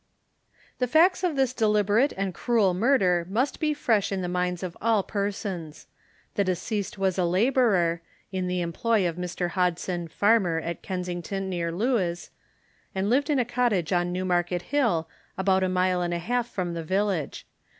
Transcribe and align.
The 0.79 0.87
facts 0.87 1.23
of 1.23 1.35
this 1.35 1.53
deliberate 1.53 2.11
and 2.17 2.33
cruel 2.33 2.73
murder 2.73 3.27
must 3.29 3.59
be 3.59 3.71
fresh 3.71 4.11
in 4.11 4.23
the 4.23 4.27
minds 4.27 4.63
of 4.63 4.75
all 4.81 5.03
persons. 5.03 5.85
The 6.33 6.43
deceased 6.43 6.97
was 6.97 7.19
a 7.19 7.23
labourer 7.23 8.01
(in 8.31 8.47
the 8.47 8.61
employ 8.61 9.07
of 9.07 9.17
Mr 9.17 9.49
Hodson, 9.51 10.07
farmer, 10.07 10.59
at 10.59 10.81
Kingston, 10.81 11.49
near 11.51 11.71
Lewes), 11.71 12.31
and 12.95 13.11
lived 13.11 13.29
in 13.29 13.37
a 13.37 13.45
cottage 13.45 13.93
on 13.93 14.11
Newmarket 14.11 14.63
Hill, 14.73 15.07
about 15.37 15.61
a 15.61 15.69
mile 15.69 16.01
and 16.01 16.15
a 16.15 16.17
half 16.17 16.49
from 16.49 16.73
the 16.73 16.83
village. 16.83 17.45